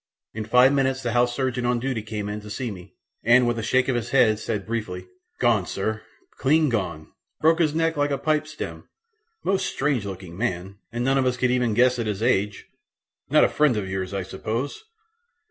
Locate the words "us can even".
11.27-11.75